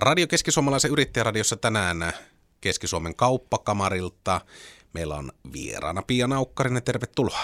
Radio 0.00 0.26
Keski-Suomalaisen 0.26 0.90
yrittäjäradiossa 0.90 1.56
tänään 1.56 2.12
Keski-Suomen 2.60 3.14
kauppakamarilta. 3.14 4.40
Meillä 4.94 5.16
on 5.16 5.32
vieraana 5.52 6.02
Pia 6.02 6.26
Naukkarinen, 6.26 6.82
tervetuloa. 6.82 7.40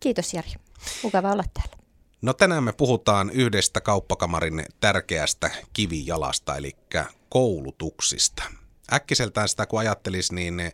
Kiitos 0.00 0.34
Jari, 0.34 0.50
mukava 1.02 1.32
olla 1.32 1.44
täällä. 1.54 1.76
No 2.22 2.32
tänään 2.32 2.64
me 2.64 2.72
puhutaan 2.72 3.30
yhdestä 3.30 3.80
kauppakamarin 3.80 4.66
tärkeästä 4.80 5.50
kivijalasta, 5.72 6.56
eli 6.56 6.76
koulutuksista. 7.28 8.42
Äkkiseltään 8.92 9.48
sitä 9.48 9.66
kun 9.66 9.80
ajattelisi, 9.80 10.34
niin 10.34 10.72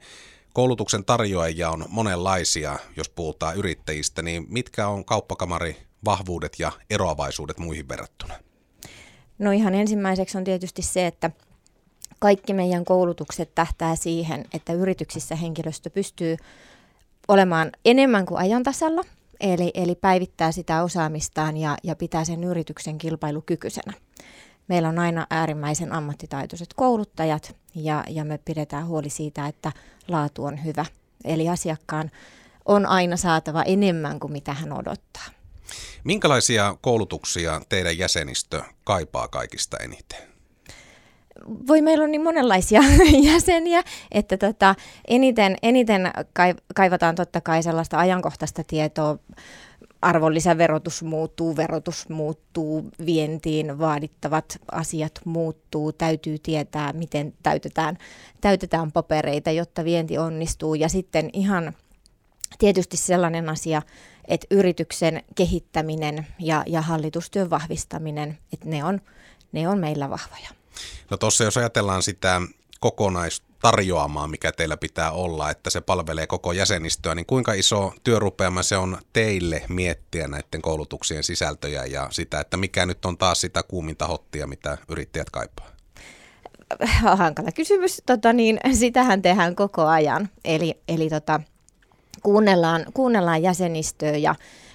koulutuksen 0.54 1.04
tarjoajia 1.04 1.70
on 1.70 1.84
monenlaisia, 1.88 2.78
jos 2.96 3.08
puhutaan 3.08 3.56
yrittäjistä, 3.56 4.22
niin 4.22 4.46
mitkä 4.48 4.88
on 4.88 5.04
kauppakamari 5.04 5.76
vahvuudet 6.04 6.52
ja 6.58 6.72
eroavaisuudet 6.90 7.58
muihin 7.58 7.88
verrattuna? 7.88 8.34
No 9.38 9.50
ihan 9.50 9.74
ensimmäiseksi 9.74 10.38
on 10.38 10.44
tietysti 10.44 10.82
se, 10.82 11.06
että 11.06 11.30
kaikki 12.18 12.54
meidän 12.54 12.84
koulutukset 12.84 13.54
tähtää 13.54 13.96
siihen, 13.96 14.44
että 14.52 14.72
yrityksissä 14.72 15.36
henkilöstö 15.36 15.90
pystyy 15.90 16.36
olemaan 17.28 17.72
enemmän 17.84 18.26
kuin 18.26 18.40
ajantasalla, 18.40 19.02
eli, 19.40 19.70
eli 19.74 19.94
päivittää 19.94 20.52
sitä 20.52 20.82
osaamistaan 20.82 21.56
ja, 21.56 21.76
ja 21.82 21.96
pitää 21.96 22.24
sen 22.24 22.44
yrityksen 22.44 22.98
kilpailukykyisenä. 22.98 23.92
Meillä 24.68 24.88
on 24.88 24.98
aina 24.98 25.26
äärimmäisen 25.30 25.92
ammattitaitoiset 25.92 26.74
kouluttajat 26.74 27.56
ja, 27.74 28.04
ja 28.08 28.24
me 28.24 28.38
pidetään 28.44 28.86
huoli 28.86 29.10
siitä, 29.10 29.46
että 29.46 29.72
laatu 30.08 30.44
on 30.44 30.64
hyvä. 30.64 30.84
Eli 31.24 31.48
asiakkaan 31.48 32.10
on 32.64 32.86
aina 32.86 33.16
saatava 33.16 33.62
enemmän 33.62 34.20
kuin 34.20 34.32
mitä 34.32 34.52
hän 34.52 34.72
odottaa. 34.72 35.37
Minkälaisia 36.08 36.76
koulutuksia 36.80 37.60
teidän 37.68 37.98
jäsenistö 37.98 38.62
kaipaa 38.84 39.28
kaikista 39.28 39.76
eniten? 39.76 40.18
Voi 41.66 41.82
meillä 41.82 42.04
on 42.04 42.10
niin 42.10 42.22
monenlaisia 42.22 42.80
jäseniä, 43.32 43.82
että 44.12 44.36
tota, 44.36 44.74
eniten, 45.08 45.56
eniten 45.62 46.10
kaivataan 46.74 47.14
totta 47.14 47.40
kai 47.40 47.62
sellaista 47.62 47.98
ajankohtaista 47.98 48.64
tietoa. 48.64 49.18
Arvonlisäverotus 50.02 51.02
muuttuu, 51.02 51.56
verotus 51.56 52.08
muuttuu, 52.08 52.90
vientiin 53.06 53.78
vaadittavat 53.78 54.58
asiat 54.72 55.20
muuttuu, 55.24 55.92
täytyy 55.92 56.38
tietää, 56.38 56.92
miten 56.92 57.34
täytetään, 57.42 57.98
täytetään 58.40 58.92
papereita, 58.92 59.50
jotta 59.50 59.84
vienti 59.84 60.18
onnistuu. 60.18 60.74
Ja 60.74 60.88
sitten 60.88 61.30
ihan 61.32 61.72
tietysti 62.58 62.96
sellainen 62.96 63.48
asia, 63.48 63.82
että 64.28 64.46
yrityksen 64.50 65.22
kehittäminen 65.34 66.26
ja, 66.38 66.62
ja 66.66 66.82
hallitustyön 66.82 67.50
vahvistaminen, 67.50 68.38
että 68.52 68.68
ne 68.68 68.84
on, 68.84 69.00
ne 69.52 69.68
on 69.68 69.78
meillä 69.78 70.10
vahvoja. 70.10 70.48
No 71.10 71.16
tuossa 71.16 71.44
jos 71.44 71.56
ajatellaan 71.56 72.02
sitä 72.02 72.42
kokonaistarjoamaa, 72.80 74.28
mikä 74.28 74.52
teillä 74.52 74.76
pitää 74.76 75.10
olla, 75.10 75.50
että 75.50 75.70
se 75.70 75.80
palvelee 75.80 76.26
koko 76.26 76.52
jäsenistöä, 76.52 77.14
niin 77.14 77.26
kuinka 77.26 77.52
iso 77.52 77.92
työrupeama 78.04 78.62
se 78.62 78.76
on 78.76 78.98
teille 79.12 79.64
miettiä 79.68 80.28
näiden 80.28 80.62
koulutuksien 80.62 81.24
sisältöjä 81.24 81.84
ja 81.84 82.08
sitä, 82.10 82.40
että 82.40 82.56
mikä 82.56 82.86
nyt 82.86 83.04
on 83.04 83.18
taas 83.18 83.40
sitä 83.40 83.62
kuuminta 83.62 84.06
hottia, 84.06 84.46
mitä 84.46 84.78
yrittäjät 84.88 85.30
kaipaa? 85.30 85.66
Hankala 87.16 87.52
kysymys. 87.52 88.02
Tota 88.06 88.32
niin, 88.32 88.60
sitähän 88.72 89.22
tehdään 89.22 89.56
koko 89.56 89.86
ajan. 89.86 90.28
Eli, 90.44 90.80
eli 90.88 91.10
tota, 91.10 91.40
kuunnellaan, 92.22 92.84
kuunnellaan 92.94 93.42
jäsenistöä 93.42 94.16
ja, 94.16 94.34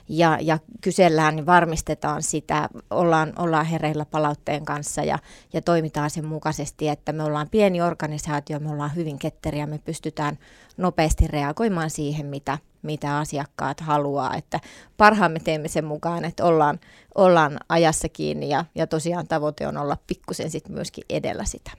ja, 0.09 0.37
ja 0.41 0.59
kysellään, 0.81 1.35
niin 1.35 1.45
varmistetaan 1.45 2.23
sitä, 2.23 2.69
ollaan, 2.89 3.33
ollaan 3.39 3.65
hereillä 3.65 4.05
palautteen 4.05 4.65
kanssa 4.65 5.03
ja, 5.03 5.19
ja 5.53 5.61
toimitaan 5.61 6.09
sen 6.09 6.25
mukaisesti, 6.25 6.87
että 6.87 7.13
me 7.13 7.23
ollaan 7.23 7.49
pieni 7.49 7.81
organisaatio, 7.81 8.59
me 8.59 8.69
ollaan 8.69 8.95
hyvin 8.95 9.19
ketteriä, 9.19 9.67
me 9.67 9.79
pystytään 9.85 10.37
nopeasti 10.77 11.27
reagoimaan 11.27 11.89
siihen, 11.89 12.25
mitä, 12.25 12.57
mitä 12.81 13.17
asiakkaat 13.17 13.79
haluaa, 13.79 14.35
että 14.35 14.59
parhaamme 14.97 15.39
teemme 15.39 15.67
sen 15.67 15.85
mukaan, 15.85 16.25
että 16.25 16.45
ollaan, 16.45 16.79
ollaan 17.15 17.59
ajassa 17.69 18.09
kiinni 18.09 18.49
ja, 18.49 18.65
ja 18.75 18.87
tosiaan 18.87 19.27
tavoite 19.27 19.67
on 19.67 19.77
olla 19.77 19.97
pikkusen 20.07 20.51
sitten 20.51 20.73
myöskin 20.73 21.03
edellä 21.09 21.45
sitä. 21.45 21.71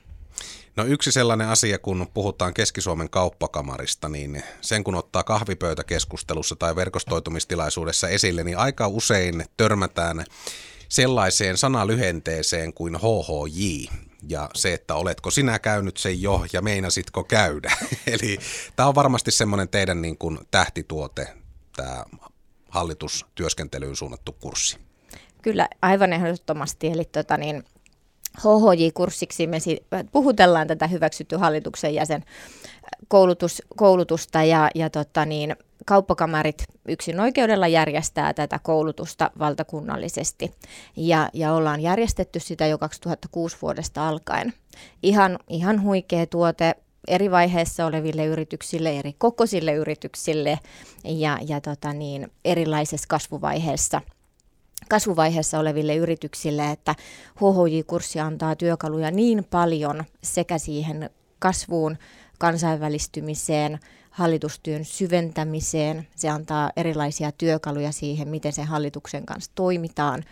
No 0.76 0.84
yksi 0.84 1.12
sellainen 1.12 1.48
asia, 1.48 1.78
kun 1.78 2.06
puhutaan 2.14 2.54
Keski-Suomen 2.54 3.10
kauppakamarista, 3.10 4.08
niin 4.08 4.42
sen 4.60 4.84
kun 4.84 4.94
ottaa 4.94 5.22
kahvipöytäkeskustelussa 5.22 6.56
tai 6.56 6.76
verkostoitumistilaisuudessa 6.76 8.08
esille, 8.08 8.44
niin 8.44 8.58
aika 8.58 8.88
usein 8.88 9.44
törmätään 9.56 10.24
sellaiseen 10.88 11.56
sanalyhenteeseen 11.56 12.72
kuin 12.72 12.96
HHJ. 12.96 13.86
Ja 14.28 14.50
se, 14.54 14.74
että 14.74 14.94
oletko 14.94 15.30
sinä 15.30 15.58
käynyt 15.58 15.96
sen 15.96 16.22
jo 16.22 16.44
ja 16.52 16.62
meinasitko 16.62 17.24
käydä. 17.24 17.72
Eli 18.06 18.38
tämä 18.76 18.88
on 18.88 18.94
varmasti 18.94 19.30
semmoinen 19.30 19.68
teidän 19.68 20.02
niin 20.02 20.18
kuin 20.18 20.38
tähtituote, 20.50 21.28
tämä 21.76 22.04
hallitustyöskentelyyn 22.68 23.96
suunnattu 23.96 24.32
kurssi. 24.32 24.78
Kyllä, 25.42 25.68
aivan 25.82 26.12
ehdottomasti. 26.12 26.86
Eli 26.86 27.04
tota 27.04 27.36
niin, 27.36 27.64
HHJ-kurssiksi 28.38 29.46
me 29.46 29.58
puhutellaan 30.12 30.66
tätä 30.66 30.86
hyväksytty 30.86 31.36
hallituksen 31.36 31.94
jäsen 31.94 32.24
koulutus, 33.08 33.62
koulutusta 33.76 34.42
ja, 34.42 34.70
ja 34.74 34.90
tota 34.90 35.24
niin, 35.24 35.56
kauppakamarit 35.86 36.64
yksin 36.88 37.20
oikeudella 37.20 37.68
järjestää 37.68 38.34
tätä 38.34 38.58
koulutusta 38.62 39.30
valtakunnallisesti 39.38 40.52
ja, 40.96 41.28
ja 41.32 41.52
ollaan 41.52 41.80
järjestetty 41.80 42.40
sitä 42.40 42.66
jo 42.66 42.78
2006 42.78 43.56
vuodesta 43.62 44.08
alkaen. 44.08 44.52
Ihan, 45.02 45.38
ihan 45.48 45.82
huikea 45.82 46.26
tuote 46.26 46.74
eri 47.08 47.30
vaiheessa 47.30 47.86
oleville 47.86 48.24
yrityksille, 48.26 48.98
eri 48.98 49.12
kokoisille 49.18 49.72
yrityksille 49.72 50.58
ja, 51.04 51.38
ja 51.48 51.60
tota 51.60 51.92
niin, 51.92 52.32
erilaisessa 52.44 53.08
kasvuvaiheessa– 53.08 54.00
kasvuvaiheessa 54.88 55.58
oleville 55.58 55.96
yrityksille, 55.96 56.70
että 56.70 56.94
HHJ-kurssi 57.36 58.20
antaa 58.20 58.56
työkaluja 58.56 59.10
niin 59.10 59.44
paljon 59.50 60.04
sekä 60.22 60.58
siihen 60.58 61.10
kasvuun, 61.38 61.96
kansainvälistymiseen, 62.38 63.78
hallitustyön 64.10 64.84
syventämiseen. 64.84 66.08
Se 66.16 66.28
antaa 66.28 66.70
erilaisia 66.76 67.32
työkaluja 67.32 67.92
siihen, 67.92 68.28
miten 68.28 68.52
se 68.52 68.62
hallituksen 68.62 69.26
kanssa 69.26 69.50
toimitaan. 69.54 70.24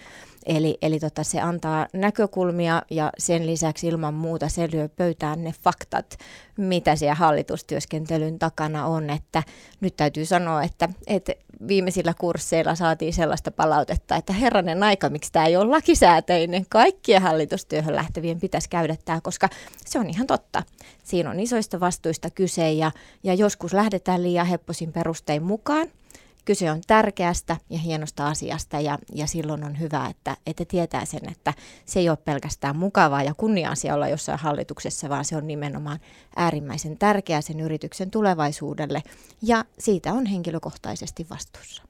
Eli, 0.47 0.79
eli 0.83 1.01
tota, 1.01 1.25
se 1.25 1.41
antaa 1.41 1.87
näkökulmia 1.93 2.83
ja 2.91 3.11
sen 3.19 3.47
lisäksi 3.47 3.87
ilman 3.87 4.15
muuta 4.15 4.49
se 4.49 4.69
lyö 4.73 4.89
pöytään 4.89 5.45
ne 5.45 5.55
faktat, 5.65 6.19
mitä 6.57 6.97
siellä 6.97 7.15
hallitustyöskentelyn 7.15 8.39
takana 8.39 8.87
on. 8.87 9.11
Että 9.11 9.43
nyt 9.81 9.97
täytyy 9.97 10.25
sanoa, 10.25 10.63
että, 10.63 10.89
että 11.07 11.33
viimeisillä 11.69 12.15
kursseilla 12.19 12.75
saatiin 12.75 13.13
sellaista 13.13 13.51
palautetta, 13.51 14.17
että 14.17 14.33
herranen 14.33 14.83
aika, 14.83 15.09
miksi 15.09 15.33
tämä 15.33 15.47
ei 15.47 15.57
ole 15.57 15.71
lakisääteinen. 15.71 16.67
Kaikkien 16.69 17.23
hallitustyöhön 17.23 17.97
lähtevien 17.97 18.41
pitäisi 18.41 18.69
käydä 18.69 18.97
tämä, 19.05 19.21
koska 19.21 19.49
se 19.87 19.99
on 19.99 20.11
ihan 20.11 20.27
totta. 20.27 20.63
Siinä 21.05 21.31
on 21.31 21.41
isoista 21.41 21.81
vastuista 21.81 22.31
kyse 22.31 22.73
ja, 22.73 22.91
ja 23.23 23.35
joskus 23.35 23.73
lähdetään 23.73 24.23
liian 24.23 24.47
hepposin 24.47 24.93
perustein 24.93 25.43
mukaan– 25.43 25.89
kyse 26.45 26.71
on 26.71 26.81
tärkeästä 26.87 27.57
ja 27.71 27.79
hienosta 27.79 28.29
asiasta 28.29 28.81
ja, 28.81 28.99
ja 29.15 29.27
silloin 29.27 29.65
on 29.65 29.81
hyvä, 29.81 30.07
että, 30.07 30.37
että 30.47 30.65
tietää 30.65 31.05
sen, 31.05 31.31
että 31.31 31.55
se 31.87 32.01
ei 32.01 32.09
ole 32.09 32.17
pelkästään 32.17 32.77
mukavaa 32.77 33.23
ja 33.23 33.35
kunnia-asia 33.35 33.95
olla 33.95 34.09
jossain 34.09 34.39
hallituksessa, 34.39 35.09
vaan 35.09 35.25
se 35.25 35.37
on 35.37 35.47
nimenomaan 35.47 35.99
äärimmäisen 36.37 36.99
tärkeää 36.99 37.41
sen 37.41 37.61
yrityksen 37.61 38.11
tulevaisuudelle 38.11 39.03
ja 39.43 39.65
siitä 39.79 40.13
on 40.13 40.27
henkilökohtaisesti 40.27 41.27
vastuussa. 41.31 41.83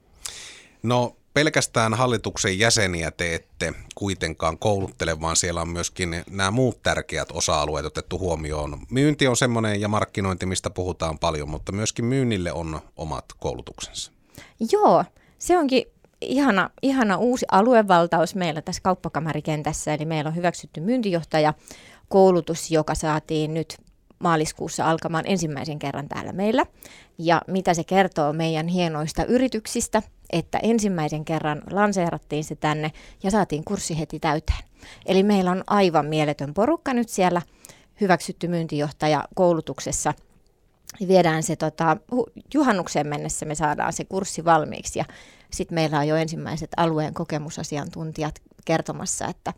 No 0.82 1.16
pelkästään 1.34 1.94
hallituksen 1.94 2.58
jäseniä 2.58 3.10
te 3.10 3.34
ette 3.34 3.74
kuitenkaan 3.94 4.58
kouluttele, 4.58 5.20
vaan 5.20 5.36
siellä 5.36 5.60
on 5.60 5.68
myöskin 5.68 6.24
nämä 6.30 6.50
muut 6.50 6.82
tärkeät 6.82 7.28
osa-alueet 7.32 7.86
otettu 7.86 8.18
huomioon. 8.18 8.78
Myynti 8.90 9.26
on 9.26 9.36
semmoinen 9.36 9.80
ja 9.80 9.88
markkinointi, 9.88 10.46
mistä 10.46 10.70
puhutaan 10.70 11.18
paljon, 11.18 11.50
mutta 11.50 11.72
myöskin 11.72 12.04
myynnille 12.04 12.52
on 12.52 12.80
omat 12.96 13.24
koulutuksensa. 13.38 14.12
Joo, 14.72 15.04
se 15.38 15.58
onkin 15.58 15.84
ihana, 16.20 16.70
ihana 16.82 17.16
uusi 17.16 17.46
aluevaltaus 17.50 18.34
meillä 18.34 18.62
tässä 18.62 18.82
kauppakamarikentässä. 18.82 19.94
Eli 19.94 20.04
meillä 20.04 20.28
on 20.28 20.36
hyväksytty 20.36 20.80
myyntijohtaja 20.80 21.54
koulutus, 22.08 22.70
joka 22.70 22.94
saatiin 22.94 23.54
nyt 23.54 23.76
maaliskuussa 24.18 24.90
alkamaan 24.90 25.24
ensimmäisen 25.26 25.78
kerran 25.78 26.08
täällä 26.08 26.32
meillä. 26.32 26.66
Ja 27.18 27.42
mitä 27.46 27.74
se 27.74 27.84
kertoo 27.84 28.32
meidän 28.32 28.68
hienoista 28.68 29.24
yrityksistä, 29.24 30.02
että 30.32 30.58
ensimmäisen 30.62 31.24
kerran 31.24 31.62
lanseerattiin 31.70 32.44
se 32.44 32.54
tänne 32.54 32.92
ja 33.22 33.30
saatiin 33.30 33.64
kurssi 33.64 33.98
heti 33.98 34.20
täyteen. 34.20 34.64
Eli 35.06 35.22
meillä 35.22 35.50
on 35.50 35.64
aivan 35.66 36.06
mieletön 36.06 36.54
porukka 36.54 36.94
nyt 36.94 37.08
siellä 37.08 37.42
hyväksytty 38.00 38.48
myyntijohtaja 38.48 39.24
koulutuksessa– 39.34 40.14
viedään 41.08 41.42
se 41.42 41.56
tota, 41.56 41.96
juhannukseen 42.54 43.06
mennessä 43.06 43.46
me 43.46 43.54
saadaan 43.54 43.92
se 43.92 44.04
kurssi 44.04 44.44
valmiiksi 44.44 44.98
ja 44.98 45.04
sitten 45.50 45.74
meillä 45.74 45.98
on 45.98 46.08
jo 46.08 46.16
ensimmäiset 46.16 46.70
alueen 46.76 47.14
kokemusasiantuntijat 47.14 48.42
kertomassa, 48.64 49.26
että 49.26 49.52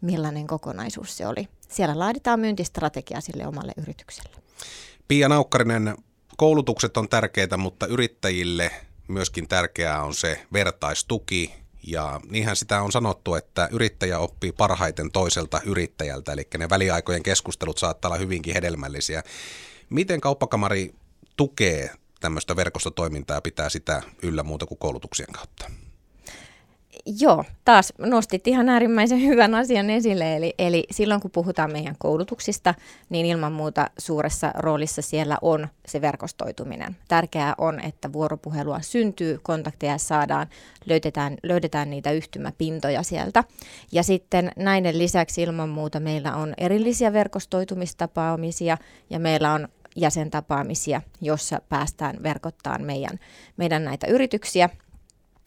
millainen 0.00 0.46
kokonaisuus 0.46 1.16
se 1.16 1.26
oli. 1.26 1.48
Siellä 1.68 1.98
laaditaan 1.98 2.40
myyntistrategia 2.40 3.20
sille 3.20 3.46
omalle 3.46 3.72
yritykselle. 3.76 4.36
Pia 5.08 5.28
Naukkarinen, 5.28 5.96
koulutukset 6.36 6.96
on 6.96 7.08
tärkeitä, 7.08 7.56
mutta 7.56 7.86
yrittäjille 7.86 8.70
myöskin 9.08 9.48
tärkeää 9.48 10.02
on 10.02 10.14
se 10.14 10.46
vertaistuki. 10.52 11.54
Ja 11.86 12.20
niinhän 12.30 12.56
sitä 12.56 12.82
on 12.82 12.92
sanottu, 12.92 13.34
että 13.34 13.68
yrittäjä 13.72 14.18
oppii 14.18 14.52
parhaiten 14.52 15.10
toiselta 15.10 15.60
yrittäjältä, 15.64 16.32
eli 16.32 16.48
ne 16.58 16.68
väliaikojen 16.68 17.22
keskustelut 17.22 17.78
saattaa 17.78 18.08
olla 18.08 18.18
hyvinkin 18.18 18.54
hedelmällisiä. 18.54 19.22
Miten 19.90 20.20
kauppakamari 20.20 20.94
tukee 21.36 21.90
tämmöistä 22.20 22.56
verkostotoimintaa 22.56 23.36
ja 23.36 23.40
pitää 23.40 23.68
sitä 23.68 24.02
yllä 24.22 24.42
muuta 24.42 24.66
kuin 24.66 24.78
koulutuksien 24.78 25.32
kautta? 25.32 25.70
Joo, 27.20 27.44
taas 27.64 27.92
nostit 27.98 28.46
ihan 28.46 28.68
äärimmäisen 28.68 29.20
hyvän 29.20 29.54
asian 29.54 29.90
esille. 29.90 30.36
Eli, 30.36 30.54
eli 30.58 30.86
silloin 30.90 31.20
kun 31.20 31.30
puhutaan 31.30 31.72
meidän 31.72 31.94
koulutuksista, 31.98 32.74
niin 33.08 33.26
ilman 33.26 33.52
muuta 33.52 33.90
suuressa 33.98 34.52
roolissa 34.58 35.02
siellä 35.02 35.38
on 35.42 35.68
se 35.86 36.00
verkostoituminen. 36.00 36.96
Tärkeää 37.08 37.54
on, 37.58 37.80
että 37.80 38.12
vuoropuhelua 38.12 38.80
syntyy, 38.80 39.38
kontakteja 39.42 39.98
saadaan, 39.98 40.46
löydetään, 40.86 41.36
löydetään 41.42 41.90
niitä 41.90 42.12
yhtymäpintoja 42.12 43.02
sieltä. 43.02 43.44
Ja 43.92 44.02
sitten 44.02 44.52
näiden 44.56 44.98
lisäksi 44.98 45.42
ilman 45.42 45.68
muuta 45.68 46.00
meillä 46.00 46.36
on 46.36 46.54
erillisiä 46.58 47.12
verkostoitumistapaamisia 47.12 48.78
ja 49.10 49.18
meillä 49.18 49.52
on 49.52 49.68
jäsentapaamisia, 49.96 51.02
jossa 51.20 51.60
päästään 51.68 52.22
verkottaan 52.22 52.82
meidän, 52.82 53.18
meidän 53.56 53.84
näitä 53.84 54.06
yrityksiä 54.06 54.68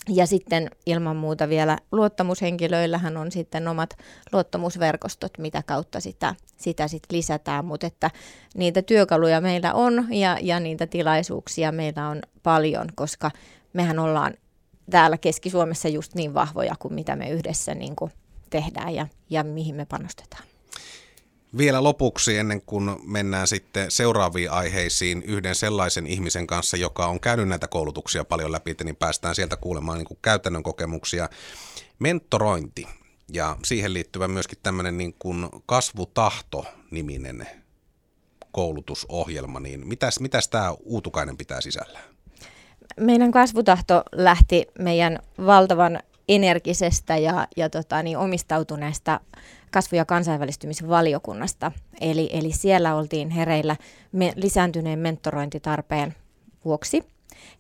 ja 0.10 0.26
sitten 0.26 0.70
ilman 0.86 1.16
muuta 1.16 1.50
vielä 1.50 1.78
luottamushenkilöillähän 1.92 3.18
on 3.18 3.32
sitten 3.32 3.68
omat 3.68 3.98
luottamusverkostot, 4.32 5.38
mitä 5.38 5.64
kautta 5.66 6.00
sitä, 6.00 6.36
sitä 6.58 6.88
sit 6.88 7.04
lisätään, 7.12 7.66
mutta 7.66 7.88
että 7.88 8.12
niitä 8.56 8.82
työkaluja 8.82 9.42
meillä 9.42 9.74
on 9.74 10.08
ja, 10.10 10.38
ja 10.42 10.60
niitä 10.60 10.88
tilaisuuksia 10.88 11.72
meillä 11.72 12.10
on 12.10 12.22
paljon, 12.44 12.88
koska 12.96 13.32
mehän 13.74 14.00
ollaan 14.00 14.34
täällä 14.90 15.18
Keski-Suomessa 15.18 15.88
just 15.88 16.16
niin 16.16 16.34
vahvoja 16.34 16.76
kuin 16.80 16.94
mitä 16.94 17.16
me 17.16 17.30
yhdessä 17.30 17.76
niin 17.76 17.96
kuin 17.96 18.12
tehdään 18.50 18.96
ja, 18.96 19.08
ja 19.30 19.44
mihin 19.44 19.76
me 19.76 19.86
panostetaan. 19.86 20.53
Vielä 21.58 21.84
lopuksi, 21.84 22.38
ennen 22.38 22.62
kuin 22.62 22.98
mennään 23.04 23.48
sitten 23.48 23.92
seuraaviin 23.92 24.52
aiheisiin, 24.52 25.24
yhden 25.24 25.56
sellaisen 25.56 26.08
ihmisen 26.08 26.48
kanssa, 26.48 26.78
joka 26.78 27.08
on 27.08 27.20
käynyt 27.20 27.48
näitä 27.48 27.68
koulutuksia 27.68 28.24
paljon 28.24 28.52
läpi, 28.52 28.76
niin 28.84 28.96
päästään 28.96 29.36
sieltä 29.36 29.58
kuulemaan 29.58 29.98
niin 29.98 30.08
kuin 30.08 30.20
käytännön 30.22 30.64
kokemuksia. 30.64 31.30
Mentorointi 32.00 32.88
ja 33.34 33.58
siihen 33.66 33.94
liittyvä 33.94 34.28
myöskin 34.28 34.58
tämmöinen 34.64 34.98
niin 34.98 35.16
kuin 35.20 35.50
kasvutahto-niminen 35.66 37.48
koulutusohjelma, 38.52 39.60
niin 39.60 39.88
mitäs, 39.88 40.20
mitäs 40.20 40.48
tämä 40.48 40.76
Uutukainen 40.84 41.38
pitää 41.38 41.62
sisällään? 41.62 42.06
Meidän 43.00 43.32
kasvutahto 43.32 44.04
lähti 44.12 44.68
meidän 44.80 45.20
valtavan 45.46 46.00
energisestä 46.28 47.18
ja, 47.18 47.48
ja 47.58 47.70
tota, 47.70 48.04
niin 48.04 48.18
omistautuneesta 48.18 49.20
kasvu- 49.74 49.96
ja 49.96 50.06
kansainvälistymisvaliokunnasta. 50.06 51.72
Eli, 52.02 52.30
eli 52.34 52.52
siellä 52.52 52.96
oltiin 52.96 53.30
hereillä 53.30 53.76
me, 54.12 54.34
lisääntyneen 54.36 55.00
mentorointitarpeen 55.00 56.16
vuoksi. 56.66 57.04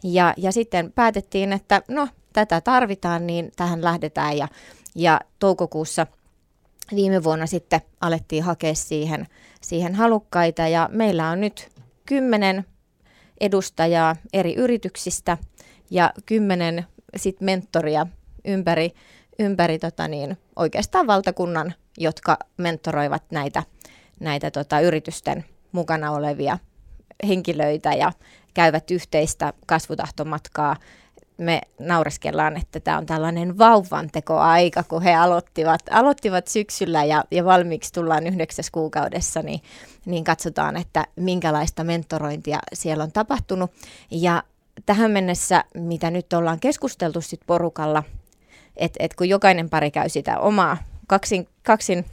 Ja, 0.03 0.33
ja 0.37 0.51
sitten 0.51 0.91
päätettiin, 0.91 1.53
että 1.53 1.81
no, 1.87 2.07
tätä 2.33 2.61
tarvitaan, 2.61 3.27
niin 3.27 3.51
tähän 3.55 3.83
lähdetään. 3.83 4.37
Ja, 4.37 4.47
ja 4.95 5.21
toukokuussa 5.39 6.07
viime 6.95 7.23
vuonna 7.23 7.45
sitten 7.45 7.81
alettiin 8.01 8.43
hakea 8.43 8.75
siihen, 8.75 9.27
siihen 9.61 9.95
halukkaita. 9.95 10.67
Ja 10.67 10.89
meillä 10.91 11.29
on 11.29 11.41
nyt 11.41 11.69
kymmenen 12.05 12.65
edustajaa 13.39 14.15
eri 14.33 14.55
yrityksistä 14.55 15.37
ja 15.89 16.13
kymmenen 16.25 16.85
sit 17.15 17.41
mentoria 17.41 18.07
ympäri, 18.45 18.93
ympäri 19.39 19.79
tota 19.79 20.07
niin, 20.07 20.37
oikeastaan 20.55 21.07
valtakunnan 21.07 21.73
jotka 21.97 22.37
mentoroivat 22.57 23.23
näitä, 23.31 23.63
näitä 24.19 24.51
tota, 24.51 24.79
yritysten 24.79 25.45
mukana 25.71 26.11
olevia 26.11 26.57
henkilöitä 27.27 27.93
ja 27.93 28.11
käyvät 28.53 28.91
yhteistä 28.91 29.53
kasvutahtomatkaa. 29.65 30.75
Me 31.37 31.61
naureskellaan, 31.79 32.57
että 32.57 32.79
tämä 32.79 32.97
on 32.97 33.05
tällainen 33.05 33.57
vauvantekoaika, 33.57 34.83
kun 34.83 35.01
he 35.01 35.15
aloittivat, 35.15 35.81
aloittivat 35.91 36.47
syksyllä 36.47 37.03
ja, 37.03 37.23
ja 37.31 37.45
valmiiksi 37.45 37.93
tullaan 37.93 38.27
yhdeksäs 38.27 38.71
kuukaudessa, 38.71 39.41
niin, 39.41 39.61
niin 40.05 40.23
katsotaan, 40.23 40.77
että 40.77 41.05
minkälaista 41.15 41.83
mentorointia 41.83 42.59
siellä 42.73 43.03
on 43.03 43.11
tapahtunut. 43.11 43.71
Ja 44.11 44.43
tähän 44.85 45.11
mennessä, 45.11 45.63
mitä 45.73 46.11
nyt 46.11 46.33
ollaan 46.33 46.59
keskusteltu 46.59 47.21
sit 47.21 47.41
porukalla, 47.45 48.03
että 48.77 48.97
et 49.03 49.13
kun 49.13 49.29
jokainen 49.29 49.69
pari 49.69 49.91
käy 49.91 50.09
sitä 50.09 50.39
omaa 50.39 50.77
kaksin, 51.07 51.47
kaksin, 51.63 52.05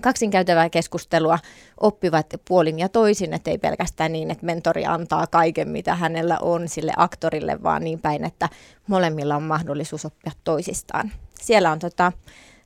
kaksin 0.00 0.30
käytävää 0.30 0.70
keskustelua 0.70 1.38
oppivat 1.80 2.26
puolin 2.48 2.78
ja 2.78 2.88
toisin, 2.88 3.32
että 3.34 3.50
ei 3.50 3.58
pelkästään 3.58 4.12
niin, 4.12 4.30
että 4.30 4.46
mentori 4.46 4.86
antaa 4.86 5.26
kaiken, 5.26 5.68
mitä 5.68 5.94
hänellä 5.94 6.38
on 6.42 6.68
sille 6.68 6.92
aktorille, 6.96 7.62
vaan 7.62 7.84
niin 7.84 8.00
päin, 8.00 8.24
että 8.24 8.48
molemmilla 8.86 9.36
on 9.36 9.42
mahdollisuus 9.42 10.04
oppia 10.04 10.32
toisistaan. 10.44 11.12
Siellä 11.40 11.72
on 11.72 11.78
tota, 11.78 12.12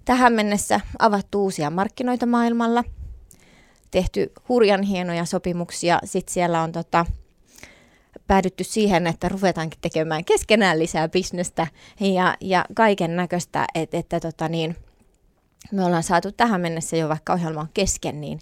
tähän 0.05 0.33
mennessä 0.33 0.81
avattu 0.99 1.43
uusia 1.43 1.71
markkinoita 1.71 2.27
maailmalla, 2.27 2.85
tehty 3.91 4.33
hurjan 4.49 4.83
hienoja 4.83 5.25
sopimuksia, 5.25 5.99
sitten 6.05 6.35
siellä 6.35 6.63
on 6.63 6.73
tota, 6.73 7.07
päädytty 8.29 8.65
siihen, 8.65 9.07
että 9.07 9.29
ruvetaankin 9.29 9.81
tekemään 9.81 10.25
keskenään 10.25 10.79
lisää 10.79 11.09
bisnestä 11.09 11.67
ja, 12.01 12.37
ja 12.41 12.65
kaiken 12.75 13.17
näköistä, 13.17 13.67
että, 13.75 13.97
että 13.97 14.21
tota 14.21 14.49
niin, 14.49 14.77
me 15.73 15.85
ollaan 15.85 16.03
saatu 16.03 16.33
tähän 16.33 16.61
mennessä 16.61 16.97
jo 16.97 17.09
vaikka 17.09 17.33
ohjelma 17.33 17.61
on 17.61 17.69
kesken, 17.75 18.21
niin 18.21 18.39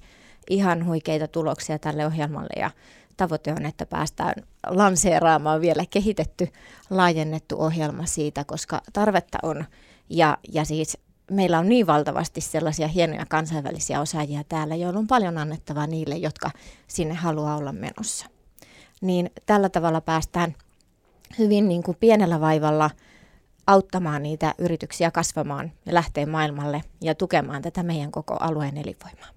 ihan 0.50 0.86
huikeita 0.86 1.28
tuloksia 1.28 1.78
tälle 1.78 2.06
ohjelmalle 2.06 2.60
ja 2.60 2.70
tavoite 3.16 3.52
on, 3.52 3.66
että 3.66 3.86
päästään 3.86 4.34
lanseeraamaan 4.66 5.60
vielä 5.60 5.84
kehitetty, 5.90 6.48
laajennettu 6.90 7.56
ohjelma 7.60 8.06
siitä, 8.06 8.44
koska 8.44 8.80
tarvetta 8.92 9.38
on 9.42 9.64
ja, 10.10 10.38
ja 10.52 10.64
siis 10.64 10.98
meillä 11.30 11.58
on 11.58 11.68
niin 11.68 11.86
valtavasti 11.86 12.40
sellaisia 12.40 12.88
hienoja 12.88 13.26
kansainvälisiä 13.28 14.00
osaajia 14.00 14.44
täällä, 14.48 14.74
joilla 14.74 14.98
on 14.98 15.06
paljon 15.06 15.38
annettavaa 15.38 15.86
niille, 15.86 16.16
jotka 16.16 16.50
sinne 16.88 17.14
haluaa 17.14 17.56
olla 17.56 17.72
menossa. 17.72 18.35
Niin 19.00 19.30
tällä 19.46 19.68
tavalla 19.68 20.00
päästään 20.00 20.54
hyvin 21.38 21.68
niin 21.68 21.82
kuin 21.82 21.96
pienellä 22.00 22.40
vaivalla– 22.40 22.90
auttamaan 23.66 24.22
niitä 24.22 24.54
yrityksiä 24.58 25.10
kasvamaan 25.10 25.72
ja 25.86 25.94
lähteä 25.94 26.26
maailmalle 26.26 26.82
ja 27.00 27.14
tukemaan 27.14 27.62
tätä 27.62 27.82
meidän 27.82 28.10
koko 28.10 28.36
alueen 28.40 28.76
elinvoimaa. 28.76 29.28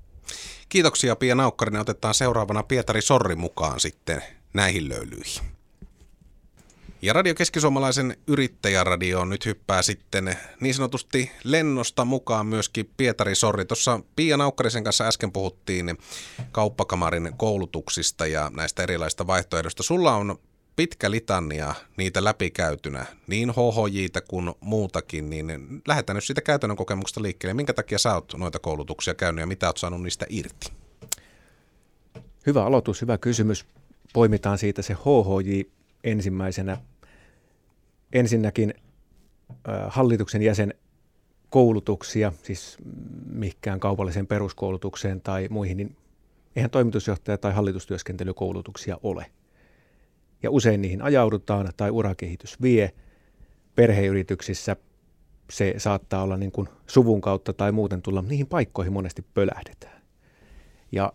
Kiitoksia 0.70 1.16
Pia 1.16 1.36
Naukkarinen. 1.36 1.82
Otetaan 1.82 2.14
seuraavana 2.14 2.64
Pietari 2.64 3.02
Sorri 3.02 3.36
mukaan 3.36 3.80
sitten 3.80 4.24
näihin 4.54 4.90
löylyihin. 4.90 5.59
Ja 7.02 7.14
Radio 7.14 7.36
Keskisuomalaisen 7.36 8.18
yrittäjäradio 8.28 9.26
nyt 9.26 9.46
hyppää 9.46 9.82
sitten 9.82 10.38
niin 10.60 10.74
sanotusti 10.74 11.32
lennosta 11.44 12.06
mukaan 12.06 12.46
myöskin 12.46 12.90
Pietari 12.98 13.36
Sorri. 13.36 13.66
Tuossa 13.66 14.00
Pia 14.16 14.38
Naukkarisen 14.38 14.84
kanssa 14.84 15.08
äsken 15.08 15.32
puhuttiin 15.32 15.98
kauppakamarin 16.52 17.34
koulutuksista 17.38 18.28
ja 18.28 18.52
näistä 18.56 18.84
erilaisista 18.84 19.28
vaihtoehdoista. 19.28 19.84
Sulla 19.84 20.16
on 20.16 20.40
pitkä 20.76 21.12
litania 21.12 21.76
niitä 21.98 22.24
läpikäytynä, 22.24 23.06
niin 23.28 23.50
HHJitä 23.50 24.22
kuin 24.22 24.54
muutakin, 24.62 25.30
niin 25.30 25.82
lähdetään 25.88 26.16
nyt 26.16 26.24
siitä 26.24 26.42
käytännön 26.42 26.78
kokemuksesta 26.78 27.22
liikkeelle. 27.22 27.54
Minkä 27.54 27.74
takia 27.74 28.00
sä 28.00 28.14
oot 28.14 28.34
noita 28.38 28.60
koulutuksia 28.60 29.14
käynyt 29.14 29.42
ja 29.42 29.48
mitä 29.48 29.68
oot 29.68 29.78
saanut 29.78 30.04
niistä 30.04 30.26
irti? 30.30 30.72
Hyvä 32.46 32.66
aloitus, 32.66 33.02
hyvä 33.02 33.18
kysymys. 33.18 33.66
Poimitaan 34.14 34.58
siitä 34.58 34.82
se 34.82 34.94
HHJ 34.94 35.79
ensimmäisenä. 36.04 36.78
Ensinnäkin 38.14 38.74
hallituksen 39.88 40.42
jäsen 40.42 40.74
koulutuksia, 41.50 42.34
siis 42.44 42.78
mihinkään 43.26 43.80
kaupalliseen 43.80 44.28
peruskoulutukseen 44.28 45.22
tai 45.22 45.48
muihin, 45.50 45.78
niin 45.78 45.96
eihän 46.56 46.72
toimitusjohtaja- 46.72 47.38
tai 47.38 47.54
hallitustyöskentelykoulutuksia 47.54 49.00
ole– 49.04 49.26
ja 50.44 50.52
usein 50.52 50.82
niihin 50.82 51.02
ajaudutaan 51.02 51.72
tai 51.78 51.92
urakehitys 51.92 52.62
vie. 52.62 52.92
Perheyrityksissä 53.76 54.76
se 55.52 55.74
saattaa 55.78 56.24
olla 56.24 56.38
niin 56.38 56.52
kuin 56.52 56.70
suvun 56.88 57.22
kautta 57.22 57.54
tai 57.54 57.72
muuten 57.72 58.02
tulla, 58.02 58.22
niihin 58.22 58.48
paikkoihin 58.48 58.94
monesti 58.94 59.26
pölähdetään. 59.34 60.02
Ja 60.92 61.14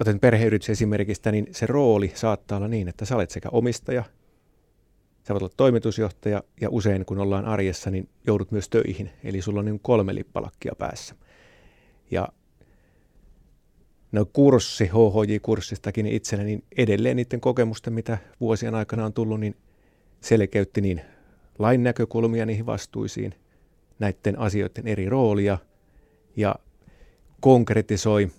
otan 0.00 0.20
perheyritys 0.20 0.70
esimerkistä, 0.70 1.32
niin 1.32 1.46
se 1.50 1.66
rooli 1.66 2.12
saattaa 2.14 2.58
olla 2.58 2.68
niin, 2.68 2.88
että 2.88 3.04
sä 3.04 3.14
olet 3.14 3.30
sekä 3.30 3.48
omistaja, 3.52 4.04
Sä 5.28 5.34
voit 5.34 5.42
olla 5.42 5.54
toimitusjohtaja 5.56 6.42
ja 6.60 6.68
usein 6.70 7.04
kun 7.04 7.18
ollaan 7.18 7.44
arjessa, 7.44 7.90
niin 7.90 8.08
joudut 8.26 8.50
myös 8.50 8.68
töihin. 8.68 9.10
Eli 9.24 9.42
sulla 9.42 9.58
on 9.58 9.64
niin 9.64 9.80
kolme 9.80 10.14
lippalakkia 10.14 10.72
päässä. 10.78 11.14
Ja 12.10 12.28
no 14.12 14.26
kurssi, 14.32 14.84
HHJ-kurssistakin 14.84 16.06
itselle, 16.06 16.44
niin 16.44 16.64
edelleen 16.76 17.16
niiden 17.16 17.40
kokemusten, 17.40 17.92
mitä 17.92 18.18
vuosien 18.40 18.74
aikana 18.74 19.04
on 19.04 19.12
tullut, 19.12 19.40
niin 19.40 19.56
selkeytti 20.20 20.80
niin 20.80 21.00
lain 21.58 21.82
näkökulmia 21.82 22.46
niihin 22.46 22.66
vastuisiin, 22.66 23.34
näiden 23.98 24.38
asioiden 24.38 24.86
eri 24.86 25.08
roolia 25.08 25.58
ja 26.36 26.54
konkretisoi 27.40 28.30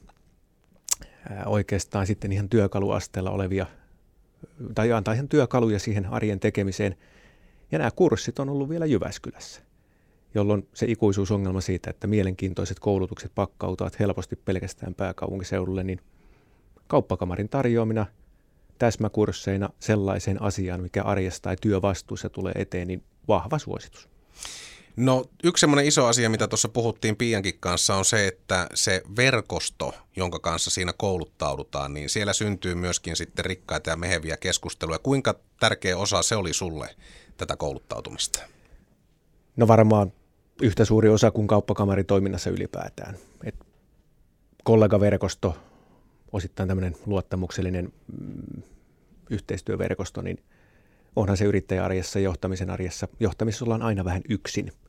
oikeastaan 1.46 2.08
sitten 2.08 2.32
ihan 2.32 2.50
työkaluasteella 2.50 3.32
olevia, 3.32 3.66
tai 4.76 4.92
antaa 4.92 5.14
ihan 5.14 5.30
työkaluja 5.30 5.80
siihen 5.80 6.06
arjen 6.06 6.40
tekemiseen. 6.40 6.96
Ja 7.72 7.78
nämä 7.78 7.92
kurssit 7.92 8.40
on 8.40 8.50
ollut 8.50 8.70
vielä 8.70 8.86
Jyväskylässä, 8.86 9.62
jolloin 10.36 10.68
se 10.74 10.86
ikuisuusongelma 10.86 11.62
siitä, 11.62 11.90
että 11.90 12.08
mielenkiintoiset 12.08 12.80
koulutukset 12.80 13.32
pakkautuvat 13.36 14.00
helposti 14.00 14.36
pelkästään 14.36 14.96
pääkaupunkiseudulle, 14.96 15.84
niin 15.84 16.00
kauppakamarin 16.88 17.50
tarjoamina 17.50 18.06
täsmäkursseina 18.78 19.70
sellaiseen 19.80 20.42
asiaan, 20.42 20.82
mikä 20.82 21.04
arjesta 21.04 21.44
tai 21.44 21.56
työvastuussa 21.62 22.30
tulee 22.30 22.54
eteen, 22.56 22.88
niin 22.88 23.04
vahva 23.28 23.60
suositus. 23.60 24.10
No 24.96 25.26
yksi 25.44 25.62
semmoinen 25.62 25.86
iso 25.86 26.06
asia, 26.06 26.30
mitä 26.30 26.48
tuossa 26.48 26.70
puhuttiin 26.70 27.16
Piankin 27.16 27.60
kanssa, 27.60 27.96
on 27.96 28.06
se, 28.06 28.28
että 28.28 28.68
se 28.74 29.02
verkosto, 29.16 29.94
jonka 30.16 30.40
kanssa 30.40 30.70
siinä 30.70 30.94
kouluttaudutaan, 30.98 31.94
niin 31.94 32.10
siellä 32.10 32.34
syntyy 32.34 32.76
myöskin 32.76 33.16
sitten 33.16 33.46
rikkaita 33.46 33.90
ja 33.90 33.96
meheviä 33.96 34.38
keskusteluja. 34.38 35.00
Kuinka 35.00 35.36
tärkeä 35.60 35.98
osa 35.98 36.22
se 36.22 36.36
oli 36.36 36.54
sulle 36.54 36.96
tätä 37.38 37.56
kouluttautumista? 37.56 38.40
No 39.56 39.68
varmaan 39.68 40.14
yhtä 40.62 40.86
suuri 40.86 41.10
osa 41.10 41.32
kuin 41.32 41.48
kauppakamaritoiminnassa 41.48 42.50
ylipäätään. 42.50 43.18
Et 43.44 43.56
kollegaverkosto, 44.64 45.58
osittain 46.32 46.68
tämmöinen 46.68 46.96
luottamuksellinen 47.06 47.94
mm, 48.22 48.62
yhteistyöverkosto, 49.30 50.22
niin 50.22 50.44
onhan 51.20 51.38
se 51.38 51.46
yrittäjäarjessa, 51.46 52.20
johtamisen 52.20 52.70
arjessa, 52.70 53.08
johtamisessa 53.20 53.66
ollaan 53.66 53.82
aina 53.82 54.06
vähän 54.06 54.22
yksin– 54.30 54.72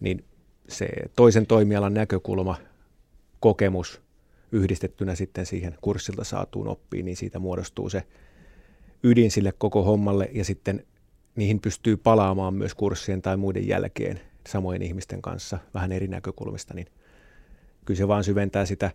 niin 0.00 0.24
se 0.68 0.88
toisen 1.16 1.46
toimialan 1.46 1.94
näkökulma, 1.94 2.56
kokemus 3.40 4.02
yhdistettynä 4.52 5.14
sitten 5.14 5.46
siihen 5.46 5.74
kurssilta 5.80 6.24
saatuun 6.24 6.68
oppiin, 6.68 7.04
niin 7.04 7.16
siitä 7.16 7.38
muodostuu 7.38 7.88
se 7.90 8.02
ydin 9.02 9.30
sille 9.30 9.52
koko 9.58 9.82
hommalle 9.82 10.30
ja 10.32 10.44
sitten 10.44 10.86
niihin 11.36 11.60
pystyy 11.60 11.96
palaamaan 11.96 12.54
myös 12.54 12.74
kurssien 12.74 13.22
tai 13.22 13.36
muiden 13.36 13.68
jälkeen 13.68 14.20
samojen 14.48 14.82
ihmisten 14.82 15.22
kanssa 15.22 15.58
vähän 15.74 15.92
eri 15.92 16.08
näkökulmista, 16.08 16.74
niin 16.74 16.86
kyllä 17.84 17.98
se 17.98 18.08
vaan 18.08 18.24
syventää 18.24 18.66
sitä. 18.66 18.90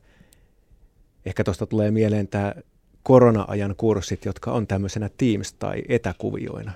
Ehkä 1.25 1.43
tuosta 1.43 1.65
tulee 1.65 1.91
mieleen 1.91 2.27
tämä 2.27 2.55
korona-ajan 3.09 3.75
kurssit, 3.75 4.25
jotka 4.25 4.51
on 4.51 4.67
tämmöisenä 4.67 5.07
Teams- 5.07 5.55
tai 5.59 5.81
etäkuvioina, 5.87 6.71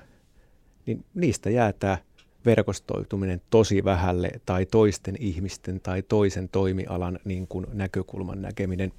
niin 0.86 1.06
niistä 1.14 1.50
jää 1.50 1.74
tämä 1.74 1.98
verkostoituminen 2.46 3.42
tosi 3.50 3.84
vähälle 3.84 4.32
tai 4.46 4.66
toisten 4.66 5.16
ihmisten 5.20 5.80
tai 5.80 6.02
toisen 6.02 6.50
toimialan 6.50 7.20
niin 7.26 7.48
kuin 7.48 7.66
näkökulman 7.74 8.42
näkeminen 8.42 8.94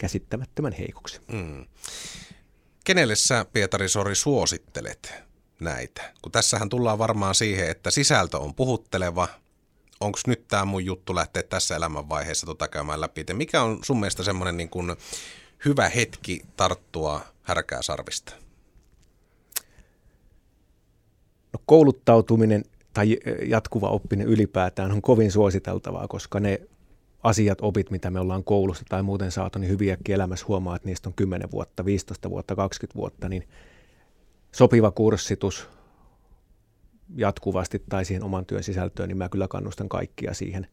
käsittämättömän 0.00 0.72
heikoksi. 0.72 1.20
Mm. 1.32 1.64
Kenelle 2.84 3.16
sä, 3.16 3.46
Pietari 3.52 3.88
Sori, 3.88 4.14
suosittelet 4.14 5.14
näitä? 5.60 6.12
Kun 6.22 6.32
tässähän 6.32 6.68
tullaan 6.68 6.98
varmaan 6.98 7.34
siihen, 7.34 7.70
että 7.70 7.90
sisältö 7.90 8.38
on 8.38 8.54
puhutteleva. 8.54 9.28
Onko 10.00 10.18
nyt 10.26 10.48
tämä 10.48 10.64
mun 10.64 10.84
juttu 10.84 11.14
lähteä 11.14 11.42
tässä 11.42 11.76
elämänvaiheessa 11.76 12.46
tota 12.46 12.68
käymään 12.68 13.00
läpi? 13.00 13.24
Mikä 13.32 13.62
on 13.62 13.78
sun 13.82 14.00
mielestä 14.00 14.22
semmoinen 14.22 14.56
niin 14.56 14.70
kuin 14.70 14.96
hyvä 15.64 15.88
hetki 15.88 16.42
tarttua 16.56 17.20
härkää 17.42 17.82
sarvista? 17.82 18.32
No, 21.52 21.60
kouluttautuminen 21.66 22.64
tai 22.94 23.18
jatkuva 23.46 23.88
oppinen 23.88 24.26
ylipäätään 24.26 24.92
on 24.92 25.02
kovin 25.02 25.32
suositeltavaa, 25.32 26.08
koska 26.08 26.40
ne 26.40 26.60
asiat, 27.22 27.58
opit, 27.60 27.90
mitä 27.90 28.10
me 28.10 28.20
ollaan 28.20 28.44
koulusta 28.44 28.84
tai 28.88 29.02
muuten 29.02 29.30
saatu, 29.30 29.58
niin 29.58 29.70
hyviäkin 29.70 30.14
elämässä 30.14 30.46
huomaa, 30.48 30.76
että 30.76 30.88
niistä 30.88 31.08
on 31.08 31.14
10 31.14 31.50
vuotta, 31.50 31.84
15 31.84 32.30
vuotta, 32.30 32.56
20 32.56 32.96
vuotta, 32.96 33.28
niin 33.28 33.48
sopiva 34.52 34.90
kurssitus 34.90 35.68
jatkuvasti 37.16 37.82
tai 37.88 38.04
siihen 38.04 38.22
oman 38.24 38.46
työn 38.46 38.62
sisältöön, 38.62 39.08
niin 39.08 39.16
mä 39.16 39.28
kyllä 39.28 39.48
kannustan 39.48 39.88
kaikkia 39.88 40.34
siihen. 40.34 40.66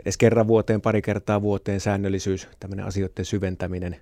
Edes 0.00 0.16
kerran 0.16 0.46
vuoteen, 0.46 0.80
pari 0.80 1.02
kertaa 1.02 1.42
vuoteen 1.42 1.80
säännöllisyys, 1.80 2.48
tämmöinen 2.60 2.86
asioiden 2.86 3.24
syventäminen 3.24 3.96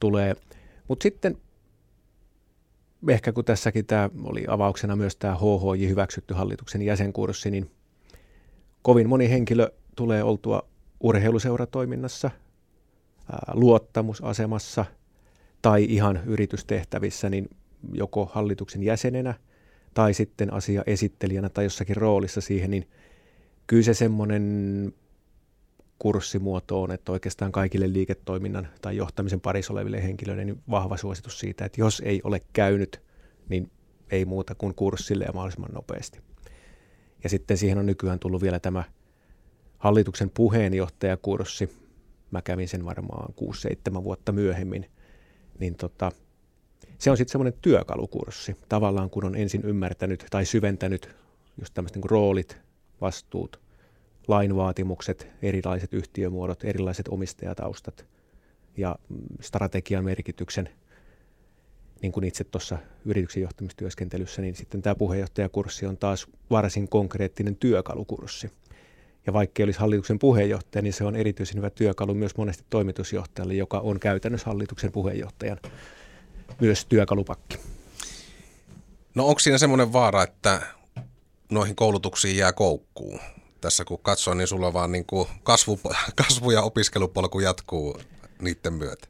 tulee. 0.00 0.34
Mutta 0.88 1.02
sitten 1.02 1.38
ehkä 3.08 3.32
kun 3.32 3.44
tässäkin 3.44 3.86
tämä 3.86 4.10
oli 4.24 4.44
avauksena 4.48 4.96
myös 4.96 5.16
tämä 5.16 5.34
HHJ 5.34 5.88
hyväksytty 5.88 6.34
hallituksen 6.34 6.82
jäsenkurssi, 6.82 7.50
niin 7.50 7.70
kovin 8.82 9.08
moni 9.08 9.30
henkilö 9.30 9.72
tulee 9.96 10.22
oltua 10.22 10.68
urheiluseuratoiminnassa, 11.00 12.30
luottamusasemassa 13.52 14.84
tai 15.62 15.84
ihan 15.84 16.20
yritystehtävissä, 16.26 17.30
niin 17.30 17.48
joko 17.92 18.30
hallituksen 18.32 18.82
jäsenenä 18.82 19.34
tai 19.94 20.14
sitten 20.14 20.52
asia 20.52 20.82
esittelijänä 20.86 21.48
tai 21.48 21.64
jossakin 21.64 21.96
roolissa 21.96 22.40
siihen, 22.40 22.70
niin 22.70 22.88
kyllä 23.66 23.82
se 23.82 23.94
semmoinen 23.94 24.94
kurssimuoto 25.98 26.82
on, 26.82 26.92
että 26.92 27.12
oikeastaan 27.12 27.52
kaikille 27.52 27.92
liiketoiminnan 27.92 28.68
tai 28.80 28.96
johtamisen 28.96 29.40
parissa 29.40 29.72
oleville 29.72 30.02
henkilöille 30.02 30.44
niin 30.44 30.62
vahva 30.70 30.96
suositus 30.96 31.38
siitä, 31.38 31.64
että 31.64 31.80
jos 31.80 32.02
ei 32.04 32.20
ole 32.24 32.42
käynyt, 32.52 33.02
niin 33.48 33.70
ei 34.10 34.24
muuta 34.24 34.54
kuin 34.54 34.74
kurssille 34.74 35.24
ja 35.24 35.32
mahdollisimman 35.32 35.70
nopeasti. 35.74 36.20
Ja 37.24 37.28
sitten 37.28 37.58
siihen 37.58 37.78
on 37.78 37.86
nykyään 37.86 38.18
tullut 38.18 38.42
vielä 38.42 38.58
tämä 38.60 38.84
hallituksen 39.78 40.30
puheenjohtajakurssi. 40.30 41.70
Mä 42.30 42.42
kävin 42.42 42.68
sen 42.68 42.84
varmaan 42.84 43.34
6-7 44.00 44.04
vuotta 44.04 44.32
myöhemmin. 44.32 44.90
Niin 45.58 45.74
tota, 45.74 46.12
se 46.98 47.10
on 47.10 47.16
sitten 47.16 47.32
semmoinen 47.32 47.58
työkalukurssi. 47.62 48.56
Tavallaan 48.68 49.10
kun 49.10 49.24
on 49.24 49.36
ensin 49.36 49.62
ymmärtänyt 49.64 50.26
tai 50.30 50.44
syventänyt 50.44 51.16
just 51.60 51.74
tämmöiset 51.74 51.96
niin 51.96 52.10
roolit, 52.10 52.58
vastuut, 53.02 53.60
lainvaatimukset, 54.28 55.28
erilaiset 55.42 55.94
yhtiömuodot, 55.94 56.64
erilaiset 56.64 57.08
omistajataustat 57.08 58.06
ja 58.76 58.96
strategian 59.40 60.04
merkityksen, 60.04 60.68
niin 62.02 62.12
kuin 62.12 62.24
itse 62.24 62.44
tuossa 62.44 62.78
yrityksen 63.04 63.42
johtamistyöskentelyssä, 63.42 64.42
niin 64.42 64.54
sitten 64.54 64.82
tämä 64.82 64.94
puheenjohtajakurssi 64.94 65.86
on 65.86 65.96
taas 65.96 66.26
varsin 66.50 66.88
konkreettinen 66.88 67.56
työkalukurssi. 67.56 68.50
Ja 69.26 69.32
vaikka 69.32 69.62
olisi 69.62 69.80
hallituksen 69.80 70.18
puheenjohtaja, 70.18 70.82
niin 70.82 70.92
se 70.92 71.04
on 71.04 71.16
erityisen 71.16 71.56
hyvä 71.56 71.70
työkalu 71.70 72.14
myös 72.14 72.36
monesti 72.36 72.64
toimitusjohtajalle, 72.70 73.54
joka 73.54 73.78
on 73.78 74.00
käytännössä 74.00 74.46
hallituksen 74.46 74.92
puheenjohtajan 74.92 75.58
myös 76.60 76.86
työkalupakki. 76.86 77.58
No 79.14 79.26
onko 79.26 79.38
siinä 79.38 79.58
semmoinen 79.58 79.92
vaara, 79.92 80.22
että 80.22 80.62
noihin 81.54 81.76
koulutuksiin 81.76 82.36
jää 82.36 82.52
koukkuun? 82.52 83.20
tässä 83.62 83.84
kun 83.84 83.98
katsoo, 84.02 84.34
niin 84.34 84.48
sulla 84.48 84.72
vaan 84.72 84.92
niin 84.92 85.06
kuin 85.06 85.28
kasvu, 85.42 85.80
kasvu 86.26 86.50
ja 86.50 86.62
opiskelupolku 86.62 87.40
jatkuu 87.40 87.98
niiden 88.42 88.72
myötä. 88.72 89.08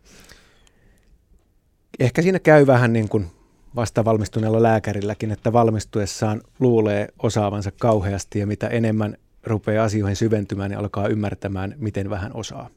Ehkä 2.01 2.23
siinä 2.23 2.39
käy 2.39 2.67
vähän 2.67 2.93
niin 2.93 3.09
kuin 3.09 3.31
vasta 3.77 4.05
valmistuneella 4.05 4.63
lääkärilläkin, 4.63 5.31
että 5.31 5.53
valmistuessaan 5.53 6.43
luulee 6.61 7.09
osaavansa 7.23 7.73
kauheasti 7.81 8.39
ja 8.39 8.47
mitä 8.47 8.69
enemmän 8.69 9.17
rupeaa 9.45 9.85
asioihin 9.85 10.17
syventymään, 10.17 10.71
niin 10.71 10.79
alkaa 10.79 11.09
ymmärtämään, 11.09 11.75
miten 11.79 12.11
vähän 12.11 12.31
osaa. 12.35 12.71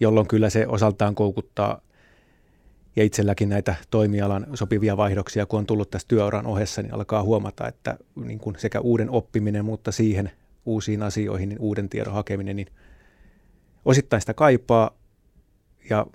Jolloin 0.00 0.28
kyllä 0.28 0.50
se 0.50 0.66
osaltaan 0.66 1.14
koukuttaa 1.14 1.80
ja 2.98 3.04
itselläkin 3.04 3.48
näitä 3.48 3.74
toimialan 3.90 4.46
sopivia 4.54 4.96
vaihdoksia, 4.96 5.46
kun 5.46 5.58
on 5.58 5.66
tullut 5.66 5.90
tässä 5.90 6.08
työuran 6.08 6.46
ohessa, 6.46 6.82
niin 6.82 6.94
alkaa 6.94 7.22
huomata, 7.22 7.68
että 7.68 7.98
niin 8.24 8.38
kuin 8.38 8.56
sekä 8.58 8.80
uuden 8.80 9.10
oppiminen, 9.10 9.64
mutta 9.64 9.92
siihen 9.92 10.30
uusiin 10.66 11.02
asioihin, 11.02 11.48
niin 11.48 11.58
uuden 11.58 11.88
tiedon 11.88 12.14
hakeminen, 12.14 12.56
niin 12.56 12.68
osittain 13.84 14.20
sitä 14.20 14.34
kaipaa. 14.34 14.90
Ja 15.90 16.06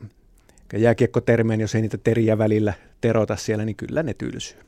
jääkiekkotermeen, 0.73 1.61
jos 1.61 1.75
ei 1.75 1.81
niitä 1.81 1.97
teriä 1.97 2.37
välillä 2.37 2.73
terota 3.01 3.35
siellä, 3.35 3.65
niin 3.65 3.75
kyllä 3.75 4.03
ne 4.03 4.13
tylsyy. 4.13 4.59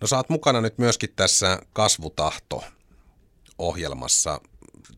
No 0.00 0.16
oot 0.16 0.28
mukana 0.28 0.60
nyt 0.60 0.78
myöskin 0.78 1.10
tässä 1.16 1.58
kasvutahto 1.72 2.64
ohjelmassa. 3.58 4.40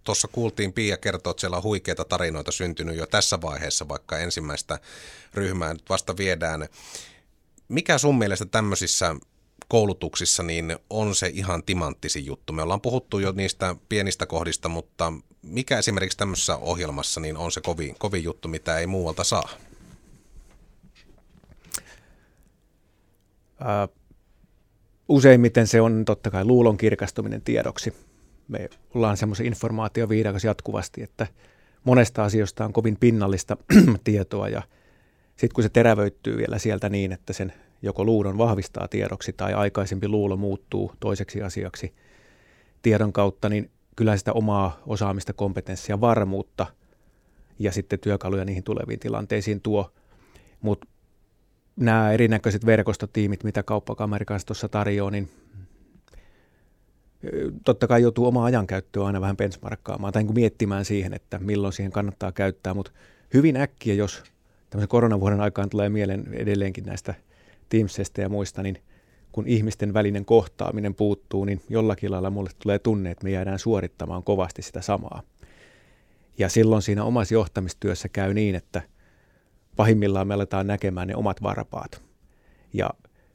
Tuossa 0.05 0.29
kuultiin 0.29 0.73
Pia 0.73 0.97
kertoa, 0.97 1.31
että 1.31 1.41
siellä 1.41 1.57
on 1.57 1.63
huikeita 1.63 2.05
tarinoita 2.05 2.53
syntynyt 2.53 2.97
jo 2.97 3.07
tässä 3.07 3.41
vaiheessa, 3.41 3.89
vaikka 3.89 4.19
ensimmäistä 4.19 4.79
ryhmää 5.35 5.73
nyt 5.73 5.89
vasta 5.89 6.17
viedään. 6.17 6.69
Mikä 7.69 7.99
sun 7.99 8.19
mielestä 8.19 8.45
tämmöisissä 8.45 9.17
koulutuksissa, 9.69 10.43
niin 10.43 10.77
on 10.91 11.15
se 11.15 11.31
ihan 11.35 11.63
timanttisin 11.63 12.27
juttu. 12.27 12.53
Me 12.53 12.63
ollaan 12.63 12.81
puhuttu 12.81 13.19
jo 13.19 13.33
niistä 13.33 13.77
pienistä 13.89 14.27
kohdista, 14.27 14.69
mutta 14.69 15.13
mikä 15.43 15.79
esimerkiksi 15.79 16.19
tämmöisessä 16.19 16.57
ohjelmassa 16.57 17.21
niin 17.21 17.37
on 17.37 17.53
se 17.53 17.61
kovin, 17.61 17.95
kovin 17.99 18.25
juttu, 18.25 18.49
mitä 18.49 18.79
ei 18.79 18.87
muualta 18.87 19.25
saa? 19.25 19.49
Useimmiten 25.09 25.67
se 25.67 25.81
on 25.81 26.05
totta 26.05 26.31
kai 26.31 26.45
luulon 26.45 26.77
kirkastuminen 26.77 27.43
tiedoksi. 27.43 27.95
Me 28.49 28.69
ollaan 28.95 29.17
semmoisen 29.17 29.47
informaatioviidakas 29.47 30.45
jatkuvasti, 30.45 31.03
että 31.03 31.27
monesta 31.85 32.25
asiasta 32.25 32.65
on 32.65 32.73
kovin 32.73 32.97
pinnallista 32.97 33.57
tietoa 34.05 34.49
ja 34.49 34.63
sitten 35.37 35.55
kun 35.55 35.65
se 35.65 35.69
terävöittyy 35.69 36.37
vielä 36.37 36.59
sieltä 36.59 36.89
niin, 36.89 37.13
että 37.13 37.33
sen 37.33 37.53
joko 37.83 38.05
luulon 38.05 38.39
vahvistaa 38.39 38.89
tiedoksi 38.89 39.33
tai 39.33 39.55
aikaisempi 39.55 40.09
luulo 40.09 40.37
muuttuu 40.37 40.93
toiseksi 41.01 41.43
asiaksi 41.43 41.95
tiedon 42.83 43.13
kautta, 43.13 43.49
niin 43.49 43.71
kyllä 43.97 44.17
sitä 44.17 44.33
omaa 44.33 44.83
osaamista, 44.87 45.33
kompetenssia, 45.33 46.01
varmuutta 46.01 46.67
ja 47.59 47.73
sitten 47.73 47.99
työkaluja 47.99 48.45
niihin 48.45 48.65
tuleviin 48.65 49.01
tilanteisiin 49.01 49.61
tuo. 49.61 49.93
Mutta 50.61 50.87
nämä 51.77 52.13
erinäköiset 52.13 52.67
verkostotiimit, 52.67 53.45
mitä 53.45 53.63
kauppakamerikassa 53.63 54.47
tuossa 54.47 54.69
tarjoaa, 54.69 55.11
niin 55.11 55.31
totta 57.65 57.87
kai 57.87 58.03
joutuu 58.03 58.27
omaa 58.27 58.45
ajankäyttöä 58.45 59.05
aina 59.05 59.21
vähän 59.21 59.37
benchmarkkaamaan 59.37 60.13
tai 60.13 60.23
niin 60.23 60.35
miettimään 60.35 60.85
siihen, 60.85 61.15
että 61.15 61.39
milloin 61.39 61.73
siihen 61.73 61.93
kannattaa 61.93 62.33
käyttää, 62.33 62.75
mutta 62.75 62.93
hyvin 63.35 63.57
äkkiä, 63.57 63.95
jos 63.95 64.23
tämmöisen 64.71 64.89
koronavuoden 64.89 65.41
aikaan 65.41 65.71
tulee 65.71 65.89
mieleen 65.89 66.29
edelleenkin 66.33 66.85
näistä 66.85 67.15
Teamsista 67.69 68.21
ja 68.21 68.29
muista, 68.29 68.63
niin 68.63 68.79
kun 69.33 69.49
ihmisten 69.49 69.95
välinen 69.95 70.25
kohtaaminen 70.25 70.95
puuttuu, 70.95 71.45
niin 71.45 71.61
jollakin 71.69 72.11
lailla 72.11 72.31
mulle 72.31 72.51
tulee 72.63 72.79
tunne, 72.79 73.11
että 73.11 73.25
me 73.25 73.31
jäädään 73.31 73.59
suorittamaan 73.59 74.23
kovasti 74.23 74.63
sitä 74.63 74.81
samaa. 74.81 75.23
Ja 76.39 76.49
silloin 76.49 76.83
siinä 76.83 77.05
omassa 77.05 77.35
johtamistyössä 77.35 78.09
käy 78.09 78.35
niin, 78.35 78.55
että 78.55 78.83
pahimmillaan 79.77 80.29
me 80.29 80.35
aletaan 80.35 80.67
näkemään 80.67 81.09
ne 81.09 81.17
omat 81.17 81.43
varpaat. 81.43 82.03
Ja 82.73 82.91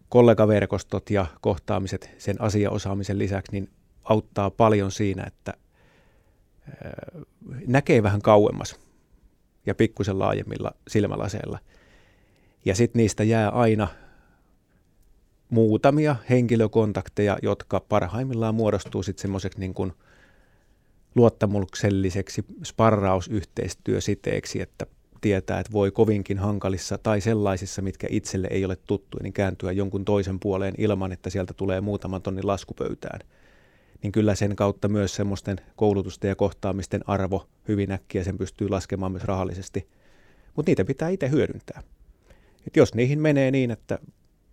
kollegaverkostot 0.10 1.10
ja 1.10 1.26
kohtaamiset 1.42 2.10
sen 2.18 2.42
asiaosaamisen 2.42 3.20
lisäksi 3.20 3.52
niin 3.52 3.70
auttaa 4.10 4.50
paljon 4.50 4.92
siinä, 4.92 5.24
että 5.28 5.54
näkee 7.68 8.04
vähän 8.04 8.22
kauemmas 8.22 8.80
ja 9.66 9.76
pikkusen 9.76 10.20
laajemmilla 10.20 10.72
silmälaseilla. 10.88 11.60
Ja 12.66 12.76
sitten 12.76 13.00
niistä 13.00 13.24
jää 13.24 13.50
aina 13.50 13.88
muutamia 15.50 16.16
henkilökontakteja, 16.30 17.38
jotka 17.42 17.80
parhaimmillaan 17.80 18.56
muodostuu 18.56 19.04
sitten 19.04 19.22
semmoiseksi 19.22 19.60
niin 19.60 19.74
kuin 19.74 19.94
luottamukselliseksi 21.16 22.46
sparrausyhteistyösiteeksi, 22.64 24.62
että 24.62 24.86
tietää, 25.22 25.60
että 25.60 25.72
voi 25.72 25.92
kovinkin 25.92 26.40
hankalissa 26.40 26.98
tai 26.98 27.22
sellaisissa, 27.22 27.82
mitkä 27.82 28.08
itselle 28.10 28.48
ei 28.52 28.66
ole 28.66 28.76
tuttu, 28.76 29.18
niin 29.24 29.34
kääntyä 29.34 29.72
jonkun 29.72 30.06
toisen 30.06 30.40
puoleen 30.40 30.74
ilman, 30.78 31.12
että 31.12 31.30
sieltä 31.30 31.54
tulee 31.54 31.82
muutaman 31.82 32.22
tonnin 32.22 32.48
laskupöytään. 32.48 33.20
Niin 34.04 34.12
kyllä 34.12 34.36
sen 34.36 34.56
kautta 34.56 34.88
myös 34.88 35.16
semmoisten 35.16 35.58
koulutusten 35.76 36.30
ja 36.30 36.36
kohtaamisten 36.36 37.02
arvo 37.08 37.48
hyvin 37.68 37.92
äkkiä 37.92 38.24
sen 38.24 38.38
pystyy 38.38 38.70
laskemaan 38.70 39.12
myös 39.12 39.24
rahallisesti. 39.24 39.88
Mutta 40.56 40.70
niitä 40.70 40.86
pitää 40.86 41.10
itse 41.10 41.30
hyödyntää. 41.30 41.84
Et 42.68 42.76
jos 42.76 42.96
niihin 42.96 43.20
menee 43.20 43.52
niin, 43.52 43.72
että 43.72 44.00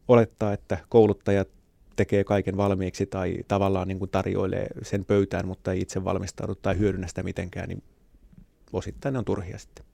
olettaa, 0.08 0.52
että 0.52 0.78
kouluttajat 0.88 1.48
tekee 1.96 2.24
kaiken 2.24 2.56
valmiiksi 2.56 3.06
tai 3.06 3.36
tavallaan 3.48 3.88
niin 3.88 3.98
kuin 3.98 4.10
tarjoilee 4.10 4.66
sen 4.82 5.04
pöytään, 5.04 5.46
mutta 5.46 5.72
ei 5.72 5.80
itse 5.80 6.04
valmistaudu 6.04 6.54
tai 6.54 6.78
hyödynnä 6.78 7.06
sitä 7.06 7.22
mitenkään, 7.22 7.68
niin 7.68 7.82
osittain 8.72 9.12
ne 9.12 9.18
on 9.18 9.24
turhia 9.24 9.58
sitten. 9.58 9.84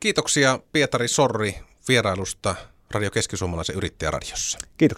Kiitoksia 0.00 0.60
Pietari 0.72 1.08
Sorri 1.08 1.54
vierailusta 1.88 2.54
Radio 2.90 3.10
Keski-Suomalaisen 3.10 3.76
yrittäjäradiossa. 3.76 4.58
Kiitos. 4.76 4.96